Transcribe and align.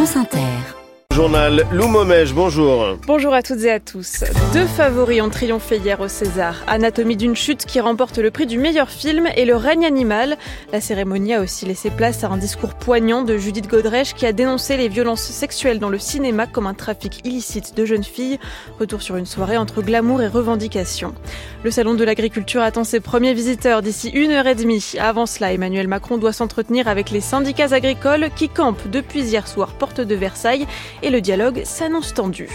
France 0.00 0.16
Inter. 0.16 0.79
Journal 1.12 1.66
Lou 1.72 1.88
Momège, 1.88 2.32
bonjour. 2.32 2.96
Bonjour 3.04 3.34
à 3.34 3.42
toutes 3.42 3.62
et 3.62 3.70
à 3.72 3.80
tous. 3.80 4.22
Deux 4.52 4.64
favoris 4.64 5.20
ont 5.20 5.28
triomphé 5.28 5.78
hier 5.78 6.00
au 6.00 6.06
César. 6.06 6.62
Anatomie 6.68 7.16
d'une 7.16 7.34
chute 7.34 7.66
qui 7.66 7.80
remporte 7.80 8.18
le 8.18 8.30
prix 8.30 8.46
du 8.46 8.58
meilleur 8.58 8.88
film 8.88 9.28
et 9.34 9.44
Le 9.44 9.56
règne 9.56 9.84
animal. 9.84 10.38
La 10.72 10.80
cérémonie 10.80 11.34
a 11.34 11.40
aussi 11.40 11.66
laissé 11.66 11.90
place 11.90 12.22
à 12.22 12.28
un 12.28 12.36
discours 12.36 12.74
poignant 12.74 13.22
de 13.22 13.36
Judith 13.38 13.68
Godrèche 13.68 14.14
qui 14.14 14.24
a 14.24 14.32
dénoncé 14.32 14.76
les 14.76 14.88
violences 14.88 15.22
sexuelles 15.22 15.80
dans 15.80 15.88
le 15.88 15.98
cinéma 15.98 16.46
comme 16.46 16.68
un 16.68 16.74
trafic 16.74 17.26
illicite 17.26 17.76
de 17.76 17.84
jeunes 17.84 18.04
filles. 18.04 18.38
Retour 18.78 19.02
sur 19.02 19.16
une 19.16 19.26
soirée 19.26 19.56
entre 19.56 19.82
glamour 19.82 20.22
et 20.22 20.28
revendication. 20.28 21.12
Le 21.64 21.72
salon 21.72 21.94
de 21.94 22.04
l'agriculture 22.04 22.62
attend 22.62 22.84
ses 22.84 23.00
premiers 23.00 23.34
visiteurs 23.34 23.82
d'ici 23.82 24.10
une 24.10 24.30
heure 24.30 24.46
et 24.46 24.54
demie. 24.54 24.92
Avant 25.00 25.26
cela, 25.26 25.52
Emmanuel 25.52 25.88
Macron 25.88 26.18
doit 26.18 26.32
s'entretenir 26.32 26.86
avec 26.86 27.10
les 27.10 27.20
syndicats 27.20 27.74
agricoles 27.74 28.30
qui 28.36 28.48
campent 28.48 28.88
depuis 28.88 29.22
hier 29.22 29.48
soir 29.48 29.72
porte 29.72 30.00
de 30.00 30.14
Versailles 30.14 30.68
et 31.02 31.10
le 31.10 31.20
dialogue 31.20 31.62
s'annonce 31.64 32.14
tendu. 32.14 32.48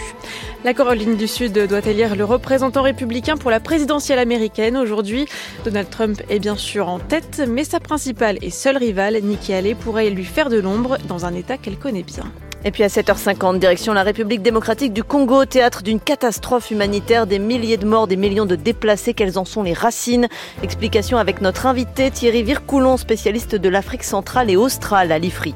La 0.64 0.74
Caroline 0.74 1.16
du 1.16 1.28
Sud 1.28 1.52
doit 1.52 1.86
élire 1.86 2.16
le 2.16 2.24
représentant 2.24 2.82
républicain 2.82 3.36
pour 3.36 3.50
la 3.50 3.60
présidentielle 3.60 4.18
américaine 4.18 4.76
aujourd'hui. 4.76 5.26
Donald 5.64 5.90
Trump 5.90 6.22
est 6.28 6.38
bien 6.38 6.56
sûr 6.56 6.88
en 6.88 6.98
tête, 6.98 7.42
mais 7.48 7.64
sa 7.64 7.80
principale 7.80 8.38
et 8.42 8.50
seule 8.50 8.76
rivale, 8.76 9.18
Nikki 9.22 9.52
Haley, 9.52 9.74
pourrait 9.74 10.10
lui 10.10 10.24
faire 10.24 10.48
de 10.48 10.58
l'ombre 10.58 10.98
dans 11.08 11.24
un 11.24 11.34
État 11.34 11.56
qu'elle 11.56 11.76
connaît 11.76 12.02
bien. 12.02 12.24
Et 12.64 12.72
puis 12.72 12.82
à 12.82 12.88
7h50, 12.88 13.60
direction 13.60 13.92
la 13.92 14.02
République 14.02 14.42
démocratique 14.42 14.92
du 14.92 15.04
Congo, 15.04 15.44
théâtre 15.44 15.84
d'une 15.84 16.00
catastrophe 16.00 16.72
humanitaire, 16.72 17.28
des 17.28 17.38
milliers 17.38 17.76
de 17.76 17.86
morts, 17.86 18.08
des 18.08 18.16
millions 18.16 18.44
de 18.44 18.56
déplacés, 18.56 19.14
quelles 19.14 19.38
en 19.38 19.44
sont 19.44 19.62
les 19.62 19.72
racines? 19.72 20.26
Explication 20.64 21.18
avec 21.18 21.40
notre 21.40 21.66
invité 21.66 22.10
Thierry 22.10 22.42
Vircoulon, 22.42 22.96
spécialiste 22.96 23.54
de 23.54 23.68
l'Afrique 23.68 24.02
centrale 24.02 24.50
et 24.50 24.56
australe 24.56 25.12
à 25.12 25.18
l'IFRI. 25.20 25.54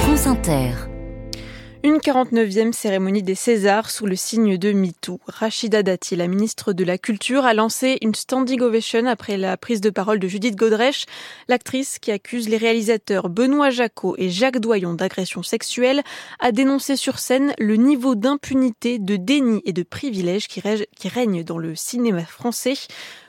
France 0.00 0.26
Inter. 0.26 0.93
Une 1.86 1.98
49e 1.98 2.72
cérémonie 2.72 3.22
des 3.22 3.34
Césars 3.34 3.90
sous 3.90 4.06
le 4.06 4.16
signe 4.16 4.56
de 4.56 4.72
MeToo. 4.72 5.20
Rachida 5.26 5.82
Dati, 5.82 6.16
la 6.16 6.28
ministre 6.28 6.72
de 6.72 6.82
la 6.82 6.96
Culture, 6.96 7.44
a 7.44 7.52
lancé 7.52 7.98
une 8.00 8.14
standing 8.14 8.62
ovation 8.62 9.04
après 9.04 9.36
la 9.36 9.58
prise 9.58 9.82
de 9.82 9.90
parole 9.90 10.18
de 10.18 10.26
Judith 10.26 10.56
Godrèche, 10.56 11.04
l'actrice 11.46 11.98
qui 11.98 12.10
accuse 12.10 12.48
les 12.48 12.56
réalisateurs 12.56 13.28
Benoît 13.28 13.68
Jacot 13.68 14.14
et 14.16 14.30
Jacques 14.30 14.60
Doyon 14.60 14.94
d'agression 14.94 15.42
sexuelle, 15.42 16.00
a 16.40 16.52
dénoncé 16.52 16.96
sur 16.96 17.18
scène 17.18 17.52
le 17.58 17.76
niveau 17.76 18.14
d'impunité, 18.14 18.98
de 18.98 19.16
déni 19.16 19.60
et 19.66 19.74
de 19.74 19.82
privilège 19.82 20.48
qui 20.48 20.62
règne 21.10 21.44
dans 21.44 21.58
le 21.58 21.74
cinéma 21.74 22.24
français. 22.24 22.78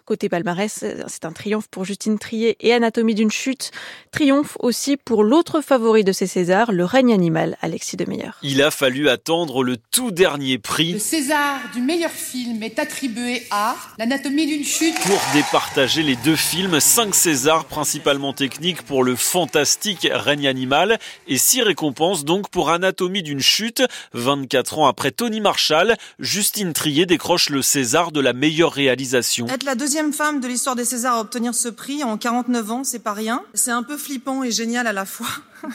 Côté 0.05 0.29
palmarès, 0.29 0.85
c'est 1.07 1.25
un 1.25 1.31
triomphe 1.31 1.67
pour 1.67 1.83
Justine 1.83 2.19
Trier 2.19 2.57
et 2.59 2.73
Anatomie 2.73 3.15
d'une 3.15 3.31
chute. 3.31 3.71
Triomphe 4.11 4.55
aussi 4.59 4.97
pour 4.97 5.23
l'autre 5.23 5.61
favori 5.61 6.03
de 6.03 6.11
ces 6.11 6.27
Césars, 6.27 6.71
Le 6.71 6.85
règne 6.85 7.11
animal, 7.11 7.57
Alexis 7.63 7.97
Demeyer. 7.97 8.29
Il 8.43 8.61
a 8.61 8.69
fallu 8.69 9.09
attendre 9.09 9.63
le 9.63 9.77
tout 9.77 10.11
dernier 10.11 10.59
prix. 10.59 10.93
Le 10.93 10.99
César 10.99 11.59
du 11.73 11.81
meilleur 11.81 12.11
film 12.11 12.61
est 12.61 12.77
attribué 12.77 13.47
à 13.49 13.75
L'Anatomie 13.97 14.45
d'une 14.45 14.63
chute. 14.63 14.93
Pour 14.99 15.19
départager 15.33 16.03
les 16.03 16.17
deux 16.17 16.35
films, 16.35 16.79
cinq 16.79 17.15
Césars 17.15 17.65
principalement 17.65 18.31
techniques 18.31 18.83
pour 18.83 19.03
le 19.03 19.15
fantastique 19.15 20.07
règne 20.11 20.47
animal 20.47 20.99
et 21.27 21.39
six 21.39 21.63
récompenses 21.63 22.25
donc 22.25 22.51
pour 22.51 22.69
Anatomie 22.69 23.23
d'une 23.23 23.39
chute. 23.39 23.81
24 24.13 24.77
ans 24.77 24.85
après 24.87 25.09
Tony 25.09 25.41
Marshall, 25.41 25.95
Justine 26.19 26.73
Trier 26.73 27.07
décroche 27.07 27.49
le 27.49 27.63
César 27.63 28.11
de 28.11 28.19
la 28.19 28.33
meilleure 28.33 28.71
réalisation. 28.71 29.47
Être 29.47 29.63
la 29.63 29.73
deuxième 29.73 29.94
deuxième 29.95 30.11
femme 30.11 30.41
de 30.41 30.47
l'histoire 30.49 30.75
des 30.75 30.83
Césars 30.83 31.15
à 31.15 31.21
obtenir 31.21 31.55
ce 31.55 31.69
prix 31.69 32.03
en 32.03 32.17
49 32.17 32.71
ans, 32.71 32.83
c'est 32.83 32.99
pas 32.99 33.13
rien. 33.13 33.41
C'est 33.53 33.71
un 33.71 33.81
peu 33.81 33.95
flippant 33.95 34.43
et 34.43 34.51
génial 34.51 34.87
à 34.87 34.91
la 34.91 35.05
fois. 35.05 35.29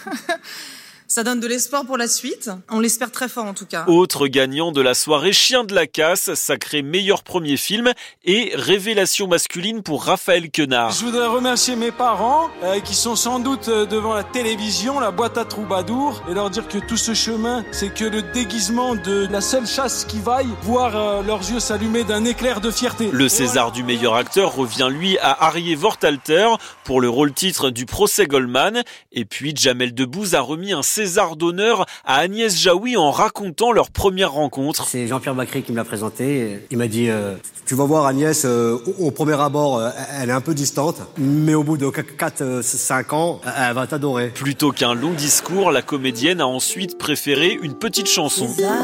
Ça 1.10 1.24
donne 1.24 1.40
de 1.40 1.48
l'espoir 1.48 1.84
pour 1.84 1.96
la 1.96 2.06
suite. 2.06 2.52
On 2.70 2.78
l'espère 2.78 3.10
très 3.10 3.28
fort 3.28 3.44
en 3.44 3.52
tout 3.52 3.66
cas. 3.66 3.84
Autre 3.88 4.28
gagnant 4.28 4.70
de 4.70 4.80
la 4.80 4.94
soirée, 4.94 5.32
Chien 5.32 5.64
de 5.64 5.74
la 5.74 5.88
casse, 5.88 6.34
sacré 6.34 6.82
meilleur 6.82 7.24
premier 7.24 7.56
film 7.56 7.92
et 8.24 8.52
révélation 8.54 9.26
masculine 9.26 9.82
pour 9.82 10.04
Raphaël 10.04 10.52
Quenard. 10.52 10.92
Je 10.92 11.04
voudrais 11.04 11.26
remercier 11.26 11.74
mes 11.74 11.90
parents 11.90 12.48
euh, 12.62 12.78
qui 12.78 12.94
sont 12.94 13.16
sans 13.16 13.40
doute 13.40 13.66
euh, 13.66 13.86
devant 13.86 14.14
la 14.14 14.22
télévision, 14.22 15.00
la 15.00 15.10
boîte 15.10 15.36
à 15.36 15.44
troubadour 15.44 16.22
et 16.30 16.34
leur 16.34 16.48
dire 16.48 16.68
que 16.68 16.78
tout 16.78 16.96
ce 16.96 17.12
chemin, 17.12 17.64
c'est 17.72 17.92
que 17.92 18.04
le 18.04 18.22
déguisement 18.22 18.94
de 18.94 19.26
la 19.32 19.40
seule 19.40 19.66
chasse 19.66 20.04
qui 20.04 20.20
vaille, 20.20 20.50
voir 20.62 20.94
euh, 20.94 21.22
leurs 21.24 21.40
yeux 21.50 21.58
s'allumer 21.58 22.04
d'un 22.04 22.24
éclair 22.24 22.60
de 22.60 22.70
fierté. 22.70 23.08
Le 23.10 23.28
César 23.28 23.72
du 23.72 23.82
meilleur 23.82 24.14
acteur 24.14 24.54
revient 24.54 24.88
lui 24.88 25.18
à 25.18 25.46
Harry 25.46 25.74
Vortalter 25.74 26.50
pour 26.84 27.00
le 27.00 27.08
rôle 27.08 27.32
titre 27.32 27.70
du 27.70 27.84
procès 27.84 28.28
Goldman 28.28 28.84
et 29.10 29.24
puis 29.24 29.52
Jamel 29.56 29.92
Debbouze 29.92 30.36
a 30.36 30.40
remis 30.40 30.72
un 30.72 30.84
César 31.00 31.34
d'honneur 31.36 31.86
à 32.04 32.16
Agnès 32.16 32.54
Jaoui 32.54 32.98
en 32.98 33.10
racontant 33.10 33.72
leur 33.72 33.90
première 33.90 34.32
rencontre. 34.32 34.86
C'est 34.86 35.06
Jean-Pierre 35.06 35.34
Bacry 35.34 35.62
qui 35.62 35.72
me 35.72 35.78
l'a 35.78 35.84
présenté. 35.84 36.60
Il 36.70 36.76
m'a 36.76 36.88
dit 36.88 37.08
euh, 37.08 37.36
Tu 37.64 37.74
vas 37.74 37.84
voir 37.84 38.04
Agnès, 38.04 38.42
euh, 38.44 38.76
au 38.98 39.10
premier 39.10 39.40
abord, 39.40 39.78
euh, 39.78 39.88
elle 40.20 40.28
est 40.28 40.34
un 40.34 40.42
peu 40.42 40.52
distante, 40.52 40.96
mais 41.16 41.54
au 41.54 41.64
bout 41.64 41.78
de 41.78 41.86
4-5 41.86 43.14
ans, 43.14 43.40
elle 43.56 43.72
va 43.72 43.86
t'adorer. 43.86 44.28
Plutôt 44.28 44.72
qu'un 44.72 44.92
long 44.92 45.12
discours, 45.12 45.70
la 45.70 45.80
comédienne 45.80 46.42
a 46.42 46.46
ensuite 46.46 46.98
préféré 46.98 47.58
une 47.62 47.78
petite 47.78 48.06
chanson. 48.06 48.46
César, 48.46 48.74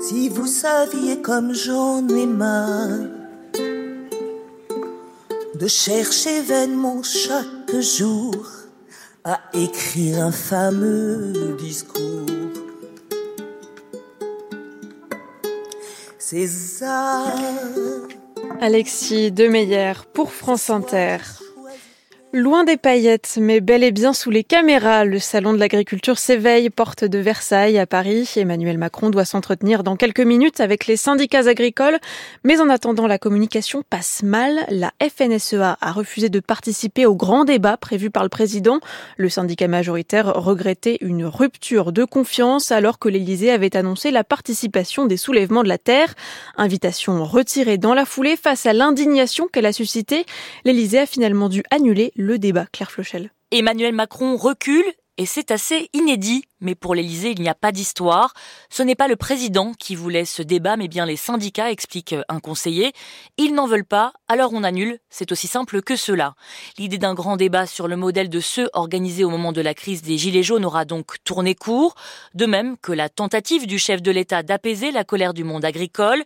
si 0.00 0.28
vous 0.28 0.48
saviez 0.48 1.22
comme 1.22 1.54
j'en 1.54 2.04
ai 2.08 2.26
marre 2.26 2.98
de 5.54 5.68
chercher 5.68 6.40
vainement 6.40 7.00
chaque 7.04 7.80
jour 7.80 8.34
à 9.28 9.40
écrire 9.54 10.20
un 10.20 10.30
fameux 10.30 11.56
discours. 11.58 12.26
César. 16.16 17.34
Alexis 18.60 19.32
Demeyer 19.32 19.94
pour 20.12 20.32
France 20.32 20.70
Inter. 20.70 21.18
Loin 22.38 22.64
des 22.64 22.76
paillettes, 22.76 23.38
mais 23.40 23.62
bel 23.62 23.82
et 23.82 23.92
bien 23.92 24.12
sous 24.12 24.28
les 24.28 24.44
caméras, 24.44 25.06
le 25.06 25.18
salon 25.18 25.54
de 25.54 25.58
l'agriculture 25.58 26.18
s'éveille, 26.18 26.68
porte 26.68 27.02
de 27.02 27.18
Versailles 27.18 27.78
à 27.78 27.86
Paris. 27.86 28.30
Emmanuel 28.36 28.76
Macron 28.76 29.08
doit 29.08 29.24
s'entretenir 29.24 29.82
dans 29.82 29.96
quelques 29.96 30.20
minutes 30.20 30.60
avec 30.60 30.86
les 30.86 30.98
syndicats 30.98 31.48
agricoles, 31.48 31.98
mais 32.44 32.60
en 32.60 32.68
attendant, 32.68 33.06
la 33.06 33.16
communication 33.16 33.82
passe 33.88 34.22
mal. 34.22 34.66
La 34.68 34.92
FNSEA 35.00 35.78
a 35.80 35.92
refusé 35.92 36.28
de 36.28 36.40
participer 36.40 37.06
au 37.06 37.14
grand 37.14 37.46
débat 37.46 37.78
prévu 37.78 38.10
par 38.10 38.22
le 38.22 38.28
président. 38.28 38.80
Le 39.16 39.30
syndicat 39.30 39.66
majoritaire 39.66 40.34
regrettait 40.34 40.98
une 41.00 41.24
rupture 41.24 41.90
de 41.90 42.04
confiance 42.04 42.70
alors 42.70 42.98
que 42.98 43.08
l'Élysée 43.08 43.50
avait 43.50 43.78
annoncé 43.78 44.10
la 44.10 44.24
participation 44.24 45.06
des 45.06 45.16
soulèvements 45.16 45.62
de 45.62 45.68
la 45.68 45.78
terre. 45.78 46.14
Invitation 46.58 47.24
retirée 47.24 47.78
dans 47.78 47.94
la 47.94 48.04
foulée 48.04 48.36
face 48.36 48.66
à 48.66 48.74
l'indignation 48.74 49.48
qu'elle 49.50 49.64
a 49.64 49.72
suscitée. 49.72 50.26
L'Élysée 50.66 50.98
a 50.98 51.06
finalement 51.06 51.48
dû 51.48 51.62
annuler 51.70 52.12
le 52.25 52.25
débat. 52.34 52.66
Claire 52.72 52.90
Flochel. 52.90 53.30
Emmanuel 53.50 53.94
Macron 53.94 54.36
recule 54.36 54.84
et 55.18 55.26
c'est 55.26 55.50
assez 55.50 55.88
inédit. 55.92 56.44
Mais 56.60 56.74
pour 56.74 56.94
l'Élysée, 56.94 57.30
il 57.30 57.40
n'y 57.40 57.48
a 57.48 57.54
pas 57.54 57.72
d'histoire. 57.72 58.34
Ce 58.70 58.82
n'est 58.82 58.94
pas 58.94 59.08
le 59.08 59.16
président 59.16 59.72
qui 59.72 59.94
voulait 59.94 60.24
ce 60.24 60.42
débat, 60.42 60.76
mais 60.76 60.88
bien 60.88 61.06
les 61.06 61.16
syndicats, 61.16 61.70
explique 61.70 62.14
un 62.28 62.40
conseiller. 62.40 62.92
Ils 63.38 63.54
n'en 63.54 63.66
veulent 63.66 63.84
pas, 63.84 64.12
alors 64.28 64.52
on 64.52 64.62
annule. 64.62 64.98
C'est 65.08 65.32
aussi 65.32 65.46
simple 65.46 65.82
que 65.82 65.96
cela. 65.96 66.34
L'idée 66.78 66.98
d'un 66.98 67.14
grand 67.14 67.36
débat 67.36 67.66
sur 67.66 67.88
le 67.88 67.96
modèle 67.96 68.28
de 68.28 68.40
ceux 68.40 68.68
organisés 68.72 69.24
au 69.24 69.30
moment 69.30 69.52
de 69.52 69.60
la 69.60 69.74
crise 69.74 70.02
des 70.02 70.18
Gilets 70.18 70.42
jaunes 70.42 70.64
aura 70.64 70.84
donc 70.84 71.22
tourné 71.24 71.54
court. 71.54 71.94
De 72.34 72.46
même 72.46 72.76
que 72.78 72.92
la 72.92 73.08
tentative 73.08 73.66
du 73.66 73.78
chef 73.78 74.02
de 74.02 74.10
l'État 74.10 74.42
d'apaiser 74.42 74.90
la 74.90 75.04
colère 75.04 75.34
du 75.34 75.44
monde 75.44 75.64
agricole. 75.64 76.22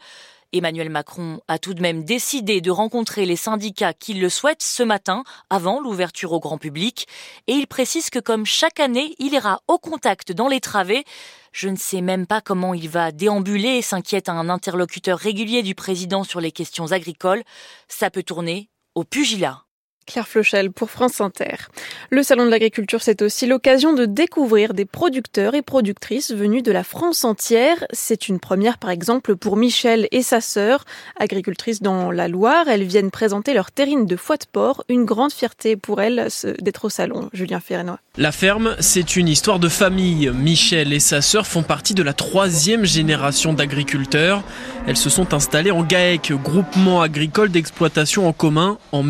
Emmanuel 0.52 0.90
Macron 0.90 1.40
a 1.48 1.58
tout 1.58 1.74
de 1.74 1.80
même 1.80 2.04
décidé 2.04 2.60
de 2.60 2.70
rencontrer 2.70 3.24
les 3.26 3.36
syndicats 3.36 3.92
qui 3.92 4.14
le 4.14 4.28
souhaitent 4.28 4.62
ce 4.62 4.82
matin, 4.82 5.22
avant 5.48 5.80
l'ouverture 5.80 6.32
au 6.32 6.40
grand 6.40 6.58
public, 6.58 7.06
et 7.46 7.52
il 7.52 7.66
précise 7.66 8.10
que 8.10 8.18
comme 8.18 8.46
chaque 8.46 8.80
année, 8.80 9.14
il 9.18 9.32
ira 9.32 9.62
au 9.68 9.78
contact 9.78 10.32
dans 10.32 10.48
les 10.48 10.60
travées. 10.60 11.04
Je 11.52 11.68
ne 11.68 11.76
sais 11.76 12.00
même 12.00 12.26
pas 12.26 12.40
comment 12.40 12.74
il 12.74 12.88
va 12.88 13.12
déambuler, 13.12 13.82
s'inquiète 13.82 14.28
un 14.28 14.48
interlocuteur 14.48 15.18
régulier 15.18 15.62
du 15.62 15.74
président 15.74 16.24
sur 16.24 16.40
les 16.40 16.52
questions 16.52 16.92
agricoles. 16.92 17.42
Ça 17.88 18.10
peut 18.10 18.22
tourner 18.22 18.68
au 18.94 19.04
pugilat. 19.04 19.64
Claire 20.06 20.26
Flochel 20.26 20.70
pour 20.72 20.90
France 20.90 21.20
Inter. 21.20 21.68
Le 22.10 22.22
Salon 22.22 22.44
de 22.46 22.50
l'agriculture, 22.50 23.00
c'est 23.02 23.22
aussi 23.22 23.46
l'occasion 23.46 23.92
de 23.92 24.06
découvrir 24.06 24.74
des 24.74 24.84
producteurs 24.84 25.54
et 25.54 25.62
productrices 25.62 26.32
venus 26.32 26.62
de 26.62 26.72
la 26.72 26.82
France 26.82 27.24
entière. 27.24 27.84
C'est 27.92 28.28
une 28.28 28.40
première, 28.40 28.78
par 28.78 28.90
exemple, 28.90 29.36
pour 29.36 29.56
Michel 29.56 30.08
et 30.10 30.22
sa 30.22 30.40
sœur, 30.40 30.84
agricultrices 31.18 31.80
dans 31.80 32.10
la 32.10 32.28
Loire. 32.28 32.68
Elles 32.68 32.84
viennent 32.84 33.10
présenter 33.10 33.54
leur 33.54 33.70
terrine 33.70 34.06
de 34.06 34.16
foie 34.16 34.36
de 34.36 34.46
porc. 34.50 34.84
Une 34.88 35.04
grande 35.04 35.32
fierté 35.32 35.76
pour 35.76 36.00
elles 36.00 36.28
d'être 36.60 36.86
au 36.86 36.90
salon. 36.90 37.30
Julien 37.32 37.60
Ferrenois. 37.60 38.00
La 38.16 38.32
ferme, 38.32 38.74
c'est 38.80 39.16
une 39.16 39.28
histoire 39.28 39.60
de 39.60 39.68
famille. 39.68 40.30
Michel 40.34 40.92
et 40.92 41.00
sa 41.00 41.22
sœur 41.22 41.46
font 41.46 41.62
partie 41.62 41.94
de 41.94 42.02
la 42.02 42.12
troisième 42.12 42.84
génération 42.84 43.52
d'agriculteurs. 43.52 44.42
Elles 44.86 44.96
se 44.96 45.10
sont 45.10 45.34
installées 45.34 45.70
en 45.70 45.84
GAEC, 45.84 46.32
groupement 46.42 47.00
agricole 47.00 47.50
d'exploitation 47.50 48.26
en 48.26 48.32
commun, 48.32 48.78
en 48.92 49.02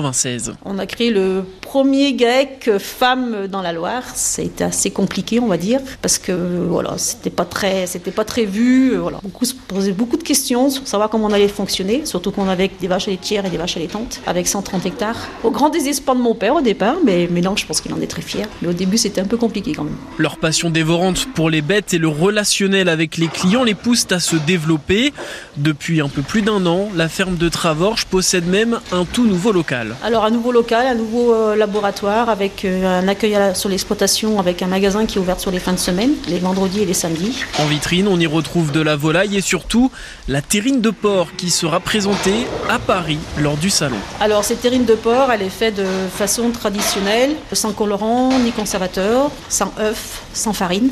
1996. 0.00 0.54
On 0.64 0.78
a 0.78 0.86
créé 0.86 1.10
le 1.10 1.44
premiers 1.74 2.12
grecs 2.12 2.70
femmes 2.78 3.48
dans 3.48 3.60
la 3.60 3.72
Loire. 3.72 4.04
C'était 4.14 4.62
assez 4.62 4.92
compliqué, 4.92 5.40
on 5.40 5.48
va 5.48 5.56
dire, 5.56 5.80
parce 6.02 6.18
que 6.18 6.30
voilà, 6.30 6.94
c'était 6.98 7.30
pas 7.30 7.44
très, 7.44 7.88
c'était 7.88 8.12
pas 8.12 8.24
très 8.24 8.44
vu. 8.44 8.94
Voilà, 8.94 9.18
beaucoup 9.24 9.44
se 9.44 9.54
posaient 9.54 9.90
beaucoup 9.90 10.16
de 10.16 10.22
questions 10.22 10.70
sur 10.70 10.86
savoir 10.86 11.10
comment 11.10 11.26
on 11.26 11.32
allait 11.32 11.48
fonctionner, 11.48 12.06
surtout 12.06 12.30
qu'on 12.30 12.48
avait 12.48 12.70
des 12.80 12.86
vaches 12.86 13.08
laitières 13.08 13.44
et 13.44 13.50
des 13.50 13.56
vaches 13.56 13.76
allaitantes 13.76 14.20
avec 14.24 14.46
130 14.46 14.86
hectares. 14.86 15.16
Au 15.42 15.50
grand 15.50 15.68
désespoir 15.68 16.16
de 16.16 16.22
mon 16.22 16.36
père 16.36 16.54
au 16.54 16.60
départ, 16.60 16.94
mais, 17.04 17.28
mais 17.28 17.40
non, 17.40 17.56
je 17.56 17.66
pense 17.66 17.80
qu'il 17.80 17.92
en 17.92 18.00
est 18.00 18.06
très 18.06 18.22
fier. 18.22 18.46
Mais 18.62 18.68
au 18.68 18.72
début, 18.72 18.96
c'était 18.96 19.20
un 19.20 19.26
peu 19.26 19.36
compliqué 19.36 19.72
quand 19.72 19.82
même. 19.82 19.96
Leur 20.16 20.38
passion 20.38 20.70
dévorante 20.70 21.26
pour 21.34 21.50
les 21.50 21.60
bêtes 21.60 21.92
et 21.92 21.98
le 21.98 22.06
relationnel 22.06 22.88
avec 22.88 23.16
les 23.16 23.26
clients 23.26 23.64
les 23.64 23.74
poussent 23.74 24.06
à 24.12 24.20
se 24.20 24.36
développer. 24.36 25.12
Depuis 25.56 26.00
un 26.00 26.08
peu 26.08 26.22
plus 26.22 26.42
d'un 26.42 26.66
an, 26.66 26.88
la 26.94 27.08
ferme 27.08 27.34
de 27.34 27.48
Travorges 27.48 28.04
possède 28.04 28.46
même 28.46 28.78
un 28.92 29.04
tout 29.04 29.26
nouveau 29.26 29.50
local. 29.50 29.96
Alors 30.04 30.24
un 30.24 30.30
nouveau 30.30 30.52
local, 30.52 30.86
un 30.86 30.94
nouveau 30.94 31.34
euh, 31.34 31.63
laboratoire 31.64 32.28
avec 32.28 32.66
euh, 32.66 33.00
un 33.00 33.08
accueil 33.08 33.36
sur 33.54 33.70
l'exploitation 33.70 34.38
avec 34.38 34.60
un 34.60 34.66
magasin 34.66 35.06
qui 35.06 35.16
est 35.16 35.20
ouvert 35.20 35.40
sur 35.40 35.50
les 35.50 35.58
fins 35.58 35.72
de 35.72 35.78
semaine, 35.78 36.12
les 36.28 36.38
vendredis 36.38 36.82
et 36.82 36.84
les 36.84 36.92
samedis. 36.94 37.42
En 37.58 37.64
vitrine, 37.64 38.06
on 38.06 38.20
y 38.20 38.26
retrouve 38.26 38.70
de 38.70 38.80
la 38.80 38.96
volaille 38.96 39.36
et 39.36 39.40
surtout 39.40 39.90
la 40.28 40.42
terrine 40.42 40.82
de 40.82 40.90
porc 40.90 41.28
qui 41.36 41.48
sera 41.50 41.80
présentée 41.80 42.46
à 42.68 42.78
Paris 42.78 43.18
lors 43.38 43.56
du 43.56 43.70
salon. 43.70 43.96
Alors 44.20 44.44
cette 44.44 44.60
terrine 44.60 44.84
de 44.84 44.94
porc, 44.94 45.32
elle 45.32 45.42
est 45.42 45.48
faite 45.48 45.76
de 45.76 45.86
façon 46.14 46.50
traditionnelle, 46.50 47.34
sans 47.52 47.72
colorant 47.72 48.38
ni 48.38 48.52
conservateur, 48.52 49.30
sans 49.48 49.72
œuf, 49.78 50.20
sans 50.34 50.52
farine. 50.52 50.90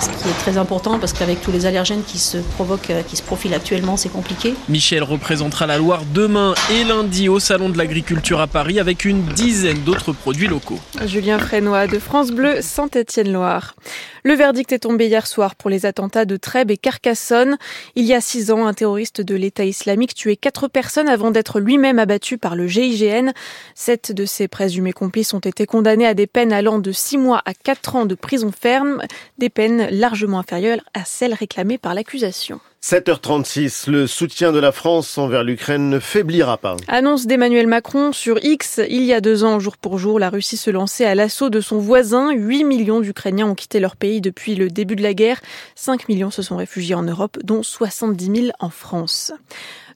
Ce 0.00 0.06
qui 0.22 0.28
est 0.28 0.38
très 0.38 0.58
important 0.58 1.00
parce 1.00 1.12
qu'avec 1.12 1.40
tous 1.40 1.50
les 1.50 1.66
allergènes 1.66 2.04
qui 2.04 2.18
se 2.18 2.38
provoquent, 2.38 2.90
euh, 2.90 3.02
qui 3.02 3.16
se 3.16 3.22
profilent 3.22 3.54
actuellement, 3.54 3.96
c'est 3.96 4.08
compliqué. 4.08 4.54
Michel 4.68 5.02
représentera 5.02 5.66
la 5.66 5.76
Loire 5.76 6.02
demain 6.14 6.54
et 6.72 6.84
lundi 6.84 7.28
au 7.28 7.40
Salon 7.40 7.68
de 7.68 7.76
l'Agriculture 7.76 8.40
à 8.40 8.46
Paris 8.46 8.78
avec 8.78 9.04
une 9.04 9.22
dizaine 9.22 9.78
d'autres 9.80 10.12
produits 10.12 10.46
locaux. 10.46 10.78
Julien 11.04 11.38
Frénois 11.38 11.88
de 11.88 11.98
France 11.98 12.30
Bleu, 12.30 12.58
Saint-Étienne-Loire. 12.60 13.74
Le 14.22 14.34
verdict 14.34 14.72
est 14.72 14.80
tombé 14.80 15.06
hier 15.06 15.26
soir 15.26 15.54
pour 15.54 15.70
les 15.70 15.86
attentats 15.86 16.24
de 16.26 16.36
Trèbes 16.36 16.70
et 16.70 16.76
Carcassonne. 16.76 17.56
Il 17.96 18.04
y 18.04 18.14
a 18.14 18.20
six 18.20 18.50
ans, 18.50 18.66
un 18.66 18.74
terroriste 18.74 19.20
de 19.20 19.34
l'État 19.34 19.64
islamique 19.64 20.14
tuait 20.14 20.36
quatre 20.36 20.68
personnes 20.68 21.08
avant 21.08 21.30
d'être 21.30 21.60
lui-même 21.60 21.98
abattu 21.98 22.38
par 22.38 22.54
le 22.54 22.66
GIGN. 22.66 23.32
Sept 23.74 24.12
de 24.12 24.26
ses 24.26 24.46
présumés 24.46 24.92
complices 24.92 25.34
ont 25.34 25.38
été 25.38 25.66
condamnés 25.66 26.06
à 26.06 26.14
des 26.14 26.26
peines 26.26 26.52
allant 26.52 26.78
de 26.78 26.92
six 26.92 27.18
mois 27.18 27.42
à 27.46 27.54
quatre 27.54 27.96
ans 27.96 28.06
de 28.06 28.14
prison 28.14 28.52
ferme, 28.52 29.02
des 29.38 29.48
peines 29.48 29.87
largement 29.90 30.38
inférieures 30.38 30.80
à 30.94 31.04
celles 31.04 31.34
réclamées 31.34 31.78
par 31.78 31.94
l'accusation. 31.94 32.60
7h36, 32.82 33.90
le 33.90 34.06
soutien 34.06 34.52
de 34.52 34.60
la 34.60 34.70
France 34.70 35.18
envers 35.18 35.42
l'Ukraine 35.42 35.90
ne 35.90 35.98
faiblira 35.98 36.58
pas. 36.58 36.76
Annonce 36.86 37.26
d'Emmanuel 37.26 37.66
Macron 37.66 38.12
sur 38.12 38.38
X. 38.44 38.80
Il 38.88 39.02
y 39.02 39.12
a 39.12 39.20
deux 39.20 39.42
ans, 39.42 39.58
jour 39.58 39.76
pour 39.76 39.98
jour, 39.98 40.20
la 40.20 40.30
Russie 40.30 40.56
se 40.56 40.70
lançait 40.70 41.04
à 41.04 41.16
l'assaut 41.16 41.50
de 41.50 41.60
son 41.60 41.78
voisin. 41.78 42.30
8 42.32 42.62
millions 42.62 43.00
d'Ukrainiens 43.00 43.48
ont 43.48 43.56
quitté 43.56 43.80
leur 43.80 43.96
pays 43.96 44.20
depuis 44.20 44.54
le 44.54 44.70
début 44.70 44.94
de 44.94 45.02
la 45.02 45.12
guerre. 45.12 45.40
5 45.74 46.08
millions 46.08 46.30
se 46.30 46.42
sont 46.42 46.56
réfugiés 46.56 46.94
en 46.94 47.02
Europe, 47.02 47.36
dont 47.42 47.64
70 47.64 48.42
000 48.42 48.46
en 48.60 48.70
France. 48.70 49.32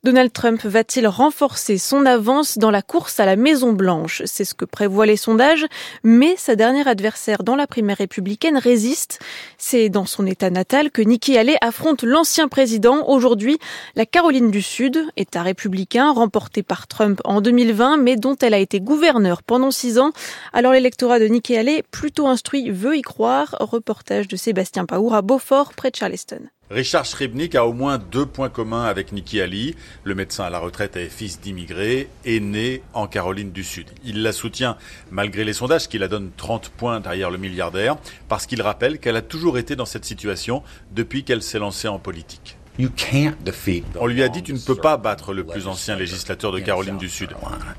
Donald 0.05 0.33
Trump 0.33 0.61
va-t-il 0.65 1.07
renforcer 1.07 1.79
son 1.79 2.07
avance 2.07 2.59
dans 2.59 2.73
la 2.73 2.83
course 2.83 3.21
à 3.21 3.25
la 3.25 3.37
Maison 3.37 3.73
Blanche 3.73 4.23
C'est 4.25 4.45
ce 4.45 4.53
que 4.53 4.65
prévoient 4.65 5.07
les 5.07 5.17
sondages, 5.17 5.65
mais 6.03 6.35
sa 6.37 6.57
dernière 6.57 6.89
adversaire 6.89 7.45
dans 7.45 7.55
la 7.55 7.69
primaire 7.69 7.99
républicaine 7.99 8.59
résiste. 8.59 9.21
C'est 9.59 9.91
dans 9.91 10.05
son 10.05 10.27
état 10.27 10.51
natal 10.51 10.91
que 10.91 11.03
Nikki 11.03 11.39
Haley 11.39 11.57
affronte 11.61 12.03
l'ancien 12.03 12.49
président. 12.49 13.09
Aujourd'hui, 13.09 13.59
la 13.95 14.05
Caroline 14.05 14.51
du 14.51 14.61
Sud, 14.61 15.07
état 15.17 15.45
républicain 15.45 16.11
remporté 16.11 16.65
par 16.65 16.89
Trump 16.89 17.21
en 17.23 17.41
2020, 17.41 17.99
mais 17.99 18.17
dont 18.17 18.35
elle 18.43 18.55
a 18.55 18.59
été 18.59 18.81
gouverneure 18.81 19.45
pendant 19.45 19.71
six 19.71 20.01
ans. 20.01 20.11
Alors 20.53 20.73
l'électorat 20.73 21.21
de 21.21 21.27
Nikki 21.27 21.57
Haley, 21.57 21.85
plutôt 21.93 22.27
instruit, 22.27 22.73
veut 22.73 22.97
y 22.97 23.03
croire. 23.03 23.55
Reportage 23.61 24.27
de 24.27 24.35
Sébastien 24.35 24.85
Paour 24.85 25.15
à 25.15 25.23
Beaufort, 25.23 25.75
près 25.75 25.93
de 25.93 25.97
Charleston. 25.97 26.41
Richard 26.73 27.05
Srebnick 27.05 27.55
a 27.55 27.67
au 27.67 27.75
moins 27.75 27.99
deux 27.99 28.25
points 28.25 28.49
communs 28.49 28.85
avec 28.85 29.13
Nikki 29.13 29.43
Ali. 29.43 29.77
Le 30.05 30.15
médecin 30.15 30.45
à 30.45 30.51
la 30.51 30.59
retraite 30.59 30.97
et 30.97 31.11
fils 31.11 31.39
d'immigrés 31.39 32.09
est 32.25 32.41
né 32.41 32.83
en 32.95 33.07
Caroline 33.07 33.53
du 33.53 33.63
Sud. 33.63 33.89
Il 34.05 34.23
la 34.23 34.33
soutient 34.33 34.79
malgré 35.11 35.45
les 35.45 35.53
sondages 35.53 35.87
qui 35.87 35.99
la 35.99 36.09
donnent 36.09 36.31
30 36.35 36.71
points 36.71 37.01
derrière 37.01 37.31
le 37.31 37.37
milliardaire 37.37 37.97
parce 38.29 38.47
qu'il 38.47 38.63
rappelle 38.63 38.99
qu'elle 38.99 39.17
a 39.17 39.23
toujours 39.23 39.59
été 39.59 39.77
dans 39.77 39.85
cette 39.85 40.07
situation 40.07 40.63
depuis 40.93 41.25
qu'elle 41.25 41.43
s'est 41.43 41.59
lancée 41.59 41.89
en 41.89 41.99
politique. 41.99 42.57
On 44.01 44.07
lui 44.07 44.23
a 44.23 44.31
dit 44.31 44.43
tu 44.43 44.55
ne 44.55 44.59
peux 44.59 44.75
pas 44.75 44.97
battre 44.97 45.35
le 45.35 45.45
plus 45.45 45.67
ancien 45.67 45.95
législateur 45.95 46.53
de 46.53 46.59
Caroline 46.59 46.97
du 46.97 47.11
Sud. 47.11 47.29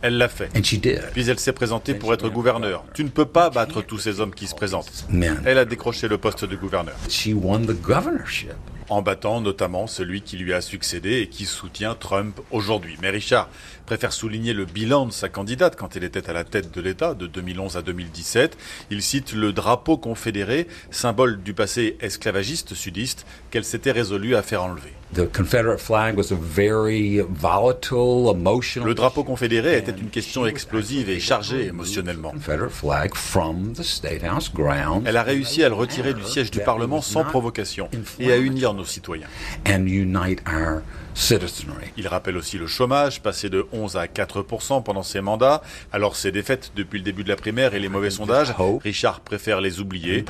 Elle 0.03 0.19
l'a 0.19 0.29
fait. 0.29 0.51
Puis 1.13 1.27
elle 1.27 1.39
s'est 1.39 1.51
présentée 1.51 1.95
pour 1.95 2.13
être 2.13 2.29
gouverneur. 2.29 2.85
Tu 2.93 3.03
ne 3.03 3.09
peux 3.09 3.25
pas 3.25 3.49
battre 3.49 3.81
tous 3.81 3.97
ces 3.97 4.19
hommes 4.19 4.35
qui 4.35 4.45
se 4.45 4.53
présentent. 4.53 5.05
Elle 5.45 5.57
a 5.57 5.65
décroché 5.65 6.07
le 6.07 6.19
poste 6.19 6.45
de 6.45 6.55
gouverneur. 6.55 6.95
En 8.89 9.01
battant 9.01 9.41
notamment 9.41 9.87
celui 9.87 10.21
qui 10.21 10.37
lui 10.37 10.53
a 10.53 10.61
succédé 10.61 11.21
et 11.21 11.27
qui 11.27 11.45
soutient 11.45 11.95
Trump 11.95 12.39
aujourd'hui. 12.51 12.97
Mais 13.01 13.09
Richard 13.09 13.49
préfère 13.85 14.13
souligner 14.13 14.53
le 14.53 14.65
bilan 14.65 15.05
de 15.05 15.11
sa 15.11 15.29
candidate 15.29 15.75
quand 15.75 15.95
elle 15.95 16.03
était 16.03 16.29
à 16.29 16.33
la 16.33 16.43
tête 16.43 16.73
de 16.73 16.81
l'État 16.81 17.13
de 17.13 17.27
2011 17.27 17.77
à 17.77 17.81
2017. 17.81 18.57
Il 18.89 19.01
cite 19.01 19.33
le 19.33 19.53
drapeau 19.53 19.97
confédéré, 19.97 20.67
symbole 20.91 21.41
du 21.41 21.53
passé 21.53 21.97
esclavagiste 22.01 22.73
sudiste 22.73 23.25
qu'elle 23.51 23.65
s'était 23.65 23.91
résolue 23.91 24.35
à 24.35 24.41
faire 24.41 24.63
enlever. 24.63 24.93
Le 28.83 28.93
drapeau 28.93 29.23
confédéré 29.23 29.77
était 29.77 29.91
une 29.91 30.09
question 30.09 30.45
explosive 30.45 31.09
et 31.09 31.19
chargée 31.19 31.65
émotionnellement. 31.65 32.33
Elle 35.05 35.17
a 35.17 35.23
réussi 35.23 35.63
à 35.63 35.69
le 35.69 35.75
retirer 35.75 36.13
du 36.13 36.23
siège 36.23 36.51
du 36.51 36.59
Parlement 36.59 37.01
sans 37.01 37.23
provocation 37.23 37.89
et 38.19 38.31
à 38.31 38.37
unir 38.37 38.73
nos 38.73 38.85
citoyens. 38.85 39.27
Il 41.97 42.07
rappelle 42.07 42.37
aussi 42.37 42.57
le 42.57 42.65
chômage, 42.65 43.21
passé 43.21 43.49
de 43.49 43.67
11 43.71 43.97
à 43.97 44.07
4 44.07 44.43
pendant 44.83 45.03
ses 45.03 45.21
mandats. 45.21 45.61
Alors 45.91 46.15
ses 46.15 46.31
défaites 46.31 46.71
depuis 46.75 46.97
le 46.97 47.03
début 47.03 47.23
de 47.23 47.29
la 47.29 47.35
primaire 47.35 47.75
et 47.75 47.79
les 47.79 47.89
mauvais 47.89 48.09
sondages, 48.09 48.53
Richard 48.83 49.21
préfère 49.21 49.61
les 49.61 49.79
oublier 49.79 50.25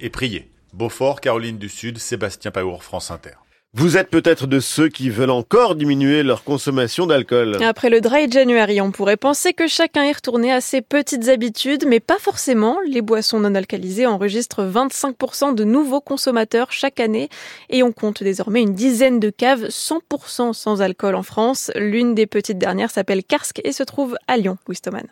et 0.00 0.10
prier. 0.10 0.48
Beaufort, 0.72 1.20
Caroline 1.20 1.58
du 1.58 1.68
Sud, 1.68 1.98
Sébastien 1.98 2.50
Paour, 2.50 2.82
France 2.82 3.10
Inter. 3.10 3.32
Vous 3.74 3.96
êtes 3.96 4.10
peut-être 4.10 4.46
de 4.46 4.60
ceux 4.60 4.90
qui 4.90 5.08
veulent 5.08 5.30
encore 5.30 5.74
diminuer 5.74 6.22
leur 6.22 6.44
consommation 6.44 7.06
d'alcool. 7.06 7.56
Après 7.62 7.88
le 7.88 8.02
Dry 8.02 8.30
January, 8.30 8.82
on 8.82 8.90
pourrait 8.90 9.16
penser 9.16 9.54
que 9.54 9.66
chacun 9.66 10.02
est 10.02 10.12
retourné 10.12 10.52
à 10.52 10.60
ses 10.60 10.82
petites 10.82 11.28
habitudes, 11.28 11.86
mais 11.88 11.98
pas 11.98 12.18
forcément. 12.18 12.76
Les 12.86 13.00
boissons 13.00 13.40
non 13.40 13.54
alcoolisées 13.54 14.04
enregistrent 14.04 14.62
25% 14.62 15.54
de 15.54 15.64
nouveaux 15.64 16.02
consommateurs 16.02 16.70
chaque 16.70 17.00
année 17.00 17.30
et 17.70 17.82
on 17.82 17.92
compte 17.92 18.22
désormais 18.22 18.60
une 18.60 18.74
dizaine 18.74 19.20
de 19.20 19.30
caves 19.30 19.68
100% 19.68 20.52
sans 20.52 20.82
alcool 20.82 21.14
en 21.14 21.22
France. 21.22 21.70
L'une 21.74 22.14
des 22.14 22.26
petites 22.26 22.58
dernières 22.58 22.90
s'appelle 22.90 23.24
Karsk 23.24 23.62
et 23.64 23.72
se 23.72 23.84
trouve 23.84 24.18
à 24.28 24.36
Lyon, 24.36 24.58
Wistoman. 24.68 25.06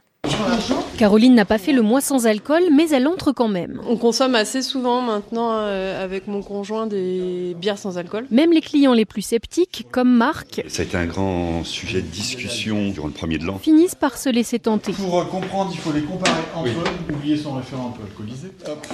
Caroline 0.99 1.35
n'a 1.35 1.45
pas 1.45 1.59
fait 1.59 1.73
le 1.73 1.83
mois 1.83 2.01
sans 2.01 2.27
alcool, 2.27 2.63
mais 2.75 2.91
elle 2.91 3.07
entre 3.09 3.33
quand 3.33 3.49
même. 3.49 3.81
On 3.89 3.97
consomme 3.97 4.35
assez 4.35 4.63
souvent 4.63 5.01
maintenant 5.01 5.53
euh, 5.53 6.05
avec 6.05 6.27
mon 6.27 6.43
conjoint 6.43 6.87
des 6.87 7.57
bières 7.59 7.79
sans 7.79 7.99
alcool. 7.99 8.27
Même 8.31 8.53
les 8.53 8.61
clients 8.61 8.93
les 8.93 9.05
plus 9.05 9.23
sceptiques, 9.23 9.87
comme 9.91 10.13
Marc, 10.13 10.63
Ça 10.69 10.83
a 10.83 10.85
été 10.85 10.97
un 10.97 11.07
grand 11.07 11.65
sujet 11.65 12.03
de 12.03 12.07
discussion 12.07 12.91
durant 12.91 13.07
le 13.07 13.13
premier 13.15 13.39
de 13.39 13.45
l'an. 13.45 13.59
finissent 13.59 13.95
par 13.95 14.19
se 14.19 14.29
laisser 14.29 14.59
tenter. 14.59 14.93
Pour 14.93 15.21
euh, 15.21 15.25
comprendre, 15.25 15.71
il 15.73 15.79
faut 15.79 15.93
les 15.93 16.03
comparer 16.03 16.37
entre 16.55 16.69
eux, 16.69 17.15
oublier 17.15 17.37
son 17.37 17.55
référent 17.55 17.95
un 17.95 17.99
peu 17.99 18.03
alcoolisé. 18.05 18.49
Hop. 18.67 18.87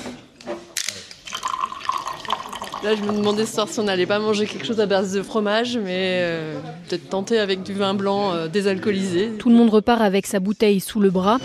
Là, 2.82 2.94
je 2.94 3.02
me 3.02 3.12
demandais 3.12 3.46
ce 3.46 3.54
soir 3.54 3.68
si 3.68 3.80
on 3.80 3.84
n'allait 3.84 4.06
pas 4.06 4.18
manger 4.18 4.46
quelque 4.46 4.66
chose 4.66 4.80
à 4.80 4.86
base 4.86 5.12
de 5.12 5.22
fromage, 5.22 5.78
mais 5.78 6.20
euh, 6.20 6.58
peut-être 6.88 7.08
tenter 7.08 7.38
avec 7.38 7.62
du 7.62 7.72
vin 7.72 7.94
blanc 7.94 8.32
euh, 8.32 8.48
désalcoolisé. 8.48 9.30
Tout 9.38 9.48
le 9.48 9.56
monde 9.56 9.70
repart 9.70 10.00
avec 10.00 10.26
sa 10.26 10.40
bouteille 10.40 10.80
sous 10.80 11.00
le 11.00 11.10
bras. 11.10 11.38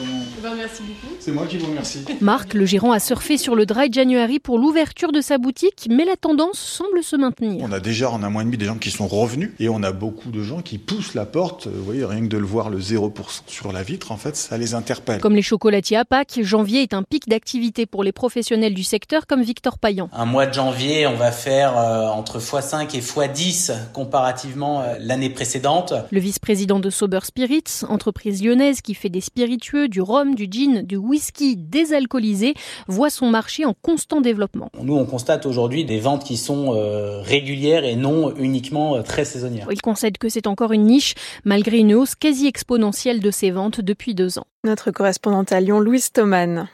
Merci 0.62 0.84
beaucoup. 0.84 1.16
C'est 1.20 1.32
moi 1.32 1.48
qui 1.48 1.58
vous 1.58 1.66
remercie. 1.66 2.06
Marc, 2.20 2.54
le 2.54 2.68
gérant, 2.68 2.92
a 2.92 3.00
surfé 3.00 3.40
sur 3.40 3.56
le 3.56 3.66
Dry 3.66 3.92
January 3.92 4.38
pour 4.38 4.60
l'ouverture 4.60 5.12
de 5.12 5.20
sa 5.20 5.40
boutique, 5.40 5.88
mais 5.90 6.06
la 6.06 6.16
tendance 6.16 6.60
semble 6.60 7.02
se 7.02 7.16
maintenir. 7.16 7.66
On 7.68 7.72
a 7.72 7.80
déjà 7.80 8.12
en 8.12 8.22
un 8.22 8.30
mois 8.30 8.44
et 8.44 8.46
demi 8.46 8.58
des 8.58 8.66
gens 8.66 8.78
qui 8.78 8.92
sont 8.92 9.08
revenus 9.08 9.54
et 9.60 9.70
on 9.70 9.82
a 9.82 9.92
beaucoup 9.92 10.30
de 10.30 10.44
gens 10.44 10.62
qui 10.62 10.78
poussent 10.78 11.16
la 11.16 11.26
porte. 11.26 11.66
Vous 11.66 11.84
voyez, 11.84 12.06
rien 12.06 12.22
que 12.22 12.28
de 12.28 12.38
le 12.38 12.46
voir 12.46 12.70
le 12.70 12.80
0% 12.80 13.12
sur 13.48 13.74
la 13.74 13.82
vitre, 13.82 14.12
en 14.12 14.18
fait, 14.18 14.36
ça 14.36 14.60
les 14.60 14.76
interpelle. 14.76 15.20
Comme 15.20 15.36
les 15.36 15.42
chocolatiers 15.42 15.98
à 15.98 16.06
Pâques, 16.06 16.40
janvier 16.44 16.84
est 16.84 16.94
un 16.94 17.02
pic 17.02 17.28
d'activité 17.28 17.88
pour 17.88 18.04
les 18.04 18.12
professionnels 18.12 18.76
du 18.76 18.84
secteur 18.84 19.26
comme 19.26 19.42
Victor 19.42 19.80
Payan. 19.80 20.12
Un 20.14 20.26
mois 20.26 20.46
de 20.46 20.54
janvier, 20.54 21.08
on 21.08 21.16
va 21.16 21.32
faire 21.32 21.76
euh, 21.76 22.06
entre 22.06 22.38
x5 22.38 22.96
et 22.96 23.00
x10 23.00 23.72
comparativement 23.94 24.82
euh, 24.82 24.98
l'année 25.00 25.32
précédente. 25.32 25.96
Le 26.12 26.20
vice-président 26.20 26.80
de 26.80 26.92
Sober 26.92 27.22
Spirits, 27.24 27.84
entreprise 27.90 28.44
lyonnaise 28.44 28.82
qui 28.82 28.94
fait 28.94 29.10
des 29.10 29.22
spiritueux, 29.22 29.88
du 29.88 30.02
rhum, 30.02 30.36
du 30.36 30.51
gin, 30.52 30.82
du 30.84 30.98
whisky 30.98 31.56
désalcoolisé 31.58 32.54
voit 32.88 33.10
son 33.10 33.30
marché 33.30 33.66
en 33.66 33.74
constant 33.82 34.22
développement. 34.22 34.70
Nous, 34.82 34.96
on 34.96 35.06
constate 35.06 35.46
aujourd'hui 35.46 35.86
des 35.86 36.00
ventes 36.00 36.24
qui 36.24 36.38
sont 36.38 36.74
euh, 36.76 37.22
régulières 37.22 37.86
et 37.86 37.96
non 37.96 38.36
uniquement 38.36 38.96
euh, 38.96 39.02
très 39.02 39.26
saisonnières. 39.26 39.68
Il 39.72 39.82
concède 39.82 40.18
que 40.18 40.30
c'est 40.30 40.48
encore 40.48 40.74
une 40.74 40.86
niche, 40.86 41.16
malgré 41.46 41.78
une 41.78 41.94
hausse 41.94 42.16
quasi 42.16 42.48
exponentielle 42.48 43.20
de 43.20 43.32
ses 43.32 43.52
ventes 43.52 43.82
depuis 43.82 44.16
deux 44.16 44.38
ans. 44.38 44.46
Notre 44.64 44.92
correspondante 44.92 45.52
à 45.52 45.60
Lyon, 45.60 45.80
Louise 45.80 46.12
Thoman. 46.12 46.68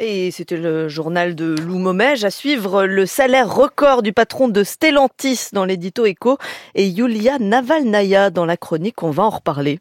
Et 0.00 0.32
c'était 0.32 0.56
le 0.56 0.88
journal 0.88 1.36
de 1.36 1.54
Lou 1.54 1.78
Momège. 1.78 2.24
À 2.24 2.30
suivre 2.30 2.84
le 2.84 3.06
salaire 3.06 3.54
record 3.54 4.02
du 4.02 4.12
patron 4.12 4.48
de 4.48 4.64
Stellantis 4.64 5.50
dans 5.52 5.64
l'édito 5.64 6.04
Echo 6.04 6.36
et 6.74 6.88
Yulia 6.88 7.38
Navalnaya 7.38 8.30
dans 8.30 8.44
la 8.44 8.56
chronique. 8.56 9.04
On 9.04 9.10
va 9.10 9.22
en 9.22 9.30
reparler. 9.30 9.78